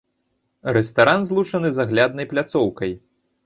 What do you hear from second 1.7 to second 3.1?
з агляднай пляцоўкай.